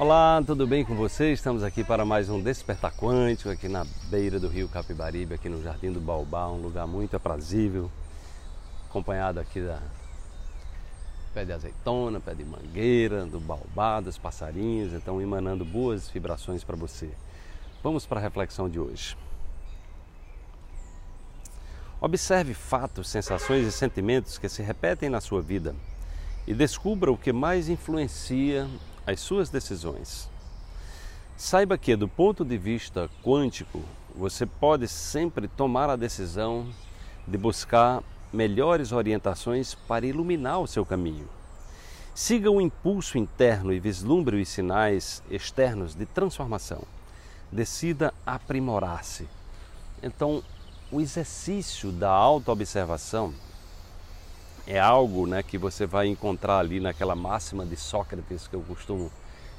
[0.00, 1.40] Olá, tudo bem com vocês?
[1.40, 5.62] Estamos aqui para mais um Despertar Quântico, aqui na beira do rio Capibaribe, aqui no
[5.62, 7.90] Jardim do Baobá, um lugar muito aprazível,
[8.88, 9.78] acompanhado aqui da
[11.34, 16.76] pé de azeitona, pé de mangueira, do baobá, dos passarinhos, então emanando boas vibrações para
[16.76, 17.10] você.
[17.82, 19.18] Vamos para a reflexão de hoje.
[22.00, 25.76] Observe fatos, sensações e sentimentos que se repetem na sua vida
[26.46, 28.66] e descubra o que mais influencia
[29.06, 30.28] as suas decisões.
[31.36, 33.82] Saiba que, do ponto de vista quântico,
[34.14, 36.66] você pode sempre tomar a decisão
[37.26, 38.02] de buscar
[38.32, 41.28] melhores orientações para iluminar o seu caminho.
[42.14, 46.82] Siga o impulso interno e vislumbre os sinais externos de transformação.
[47.50, 49.26] Decida aprimorar-se.
[50.02, 50.42] Então,
[50.92, 53.32] o exercício da autoobservação
[54.66, 59.10] é algo né, que você vai encontrar ali naquela máxima de Sócrates que eu costumo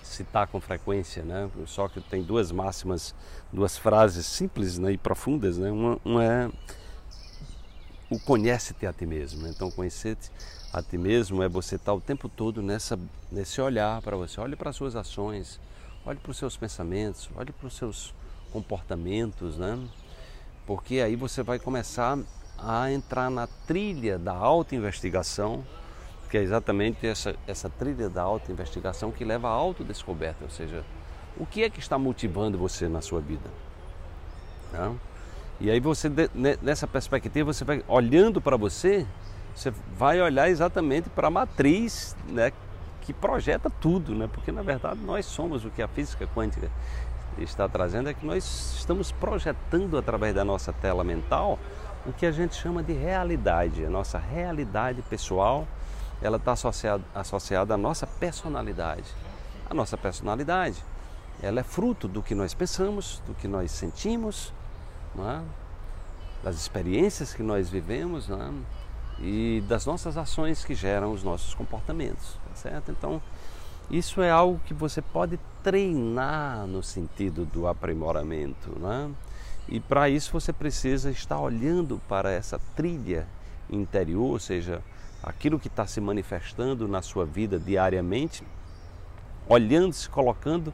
[0.04, 1.24] citar com frequência.
[1.24, 1.50] Né?
[1.58, 3.16] O Sócrates tem duas máximas,
[3.52, 5.58] duas frases simples né, e profundas.
[5.58, 5.72] Né?
[5.72, 6.50] Uma, uma é
[8.10, 9.48] o conhece-te a ti mesmo.
[9.48, 10.30] Então, conhecer-te
[10.74, 13.00] a ti mesmo é você estar o tempo todo nessa,
[13.32, 14.40] nesse olhar para você.
[14.40, 15.60] Olhe para as suas ações,
[16.06, 18.14] olhe para os seus pensamentos, olhe para os seus
[18.52, 19.80] comportamentos, né?
[20.68, 22.20] Porque aí você vai começar a
[22.92, 25.64] entrar na trilha da autoinvestigação,
[26.30, 30.84] que é exatamente essa, essa trilha da autoinvestigação que leva à autodescoberta, ou seja,
[31.38, 33.50] o que é que está motivando você na sua vida.
[34.72, 34.96] Né?
[35.60, 36.10] E aí você,
[36.62, 39.06] nessa perspectiva, você vai olhando para você,
[39.54, 42.52] você vai olhar exatamente para a matriz né,
[43.02, 44.30] que projeta tudo, né?
[44.32, 46.70] porque na verdade nós somos o que a física quântica
[47.38, 51.60] está trazendo, é que nós estamos projetando através da nossa tela mental
[52.06, 53.86] o que a gente chama de realidade.
[53.86, 55.68] A nossa realidade pessoal,
[56.22, 59.06] ela está associada, associada à nossa personalidade.
[59.70, 60.84] A nossa personalidade,
[61.42, 64.54] ela é fruto do que nós pensamos, do que nós sentimos,
[65.18, 65.42] é?
[66.44, 68.52] das experiências que nós vivemos é?
[69.20, 72.92] e das nossas ações que geram os nossos comportamentos, tá certo?
[72.92, 73.22] Então,
[73.90, 79.31] isso é algo que você pode treinar no sentido do aprimoramento, é?
[79.72, 83.26] E para isso você precisa estar olhando para essa trilha
[83.70, 84.84] interior, ou seja,
[85.24, 88.44] aquilo que está se manifestando na sua vida diariamente,
[89.48, 90.74] olhando, se colocando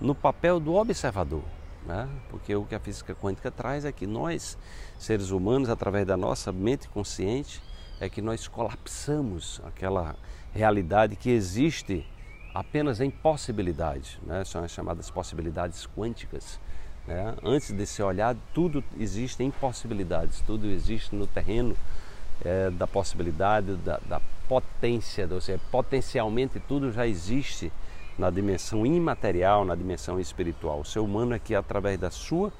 [0.00, 1.42] no papel do observador.
[1.84, 2.08] Né?
[2.30, 4.56] Porque o que a física quântica traz é que nós,
[4.96, 7.60] seres humanos, através da nossa mente consciente,
[8.00, 10.14] é que nós colapsamos aquela
[10.52, 12.06] realidade que existe
[12.54, 14.44] apenas em possibilidades, né?
[14.44, 16.60] são as chamadas possibilidades quânticas.
[17.06, 17.34] Né?
[17.42, 21.76] Antes de se olhar, tudo existe em possibilidades, tudo existe no terreno
[22.44, 27.72] é, da possibilidade, da, da potência, ou seja, potencialmente tudo já existe
[28.18, 30.80] na dimensão imaterial, na dimensão espiritual.
[30.80, 32.52] O ser humano é que, através da sua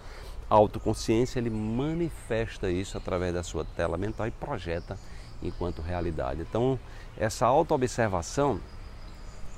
[0.49, 4.99] autoconsciência, ele manifesta isso através da sua tela mental e projeta
[5.43, 6.41] enquanto realidade.
[6.43, 6.79] Então,
[7.17, 8.61] essa autoobservação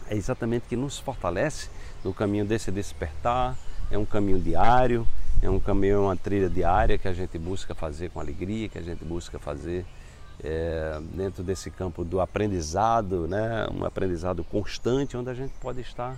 [0.08, 1.68] é exatamente que nos fortalece
[2.04, 3.56] no caminho desse despertar,
[3.90, 5.06] é um caminho diário,
[5.40, 8.78] é um caminho, é uma trilha diária que a gente busca fazer com alegria, que
[8.78, 9.84] a gente busca fazer
[10.42, 13.66] é, dentro desse campo do aprendizado, né?
[13.72, 16.16] um aprendizado constante, onde a gente pode estar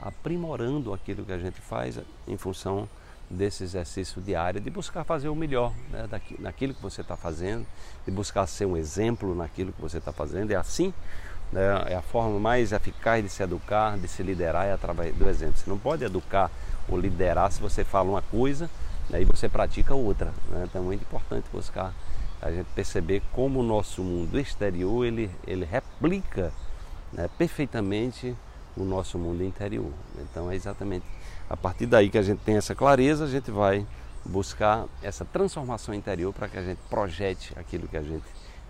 [0.00, 2.88] aprimorando aquilo que a gente faz em função
[3.30, 6.08] desse exercício diário, de buscar fazer o melhor né?
[6.38, 7.66] naquilo que você está fazendo,
[8.04, 10.50] de buscar ser um exemplo naquilo que você está fazendo.
[10.50, 10.94] É assim,
[11.52, 11.84] né?
[11.88, 15.56] é a forma mais eficaz de se educar, de se liderar é através do exemplo.
[15.56, 16.50] Você não pode educar
[16.88, 18.70] ou liderar se você fala uma coisa
[19.10, 20.32] né, e você pratica outra.
[20.48, 20.64] Né?
[20.68, 21.92] Então é muito importante buscar
[22.40, 26.52] a gente perceber como o nosso mundo exterior ele, ele replica
[27.12, 28.34] né, perfeitamente
[28.82, 29.90] o nosso mundo interior.
[30.18, 31.04] Então é exatamente
[31.48, 33.86] a partir daí que a gente tem essa clareza, a gente vai
[34.24, 38.24] buscar essa transformação interior para que a gente projete aquilo que a gente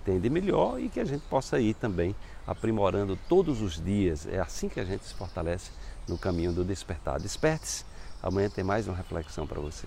[0.05, 2.15] tem de melhor e que a gente possa ir também
[2.47, 4.27] aprimorando todos os dias.
[4.27, 5.71] É assim que a gente se fortalece
[6.07, 7.19] no caminho do despertar.
[7.19, 7.85] Desperte-se
[8.21, 9.87] Amanhã tem mais uma reflexão para você.